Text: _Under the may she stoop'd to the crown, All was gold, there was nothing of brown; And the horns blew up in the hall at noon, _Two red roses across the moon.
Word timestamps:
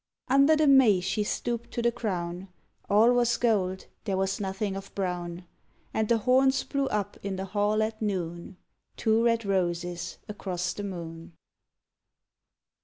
_Under 0.33 0.55
the 0.55 0.65
may 0.65 0.99
she 0.99 1.23
stoop'd 1.23 1.69
to 1.73 1.81
the 1.83 1.91
crown, 1.91 2.47
All 2.89 3.13
was 3.13 3.37
gold, 3.37 3.85
there 4.05 4.17
was 4.17 4.39
nothing 4.39 4.75
of 4.75 4.91
brown; 4.95 5.45
And 5.93 6.09
the 6.09 6.17
horns 6.17 6.63
blew 6.63 6.87
up 6.87 7.17
in 7.21 7.35
the 7.35 7.45
hall 7.45 7.83
at 7.83 8.01
noon, 8.01 8.57
_Two 8.97 9.23
red 9.23 9.45
roses 9.45 10.17
across 10.27 10.73
the 10.73 10.81
moon. 10.81 11.33